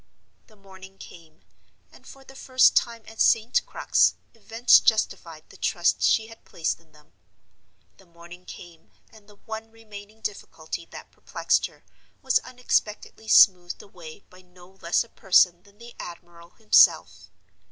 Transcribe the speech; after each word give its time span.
The 0.47 0.55
morning 0.55 0.97
came, 0.97 1.41
and 1.91 2.07
for 2.07 2.23
the 2.23 2.35
first 2.35 2.75
time 2.75 3.03
at 3.05 3.21
St. 3.21 3.63
Crux 3.67 4.15
events 4.33 4.79
justified 4.79 5.43
the 5.49 5.57
trust 5.57 6.01
she 6.01 6.25
had 6.25 6.43
placed 6.43 6.79
in 6.79 6.91
them. 6.91 7.13
The 7.97 8.07
morning 8.07 8.45
came, 8.45 8.89
and 9.11 9.29
the 9.29 9.35
one 9.35 9.69
remaining 9.69 10.21
difficulty 10.21 10.87
that 10.87 11.11
perplexed 11.11 11.67
her 11.67 11.83
was 12.23 12.39
unexpectedly 12.39 13.27
smoothed 13.27 13.83
away 13.83 14.21
by 14.31 14.41
no 14.41 14.69
less 14.81 15.03
a 15.03 15.09
person 15.09 15.61
than 15.61 15.77
the 15.77 15.93
admiral 15.99 16.49
himself! 16.49 17.29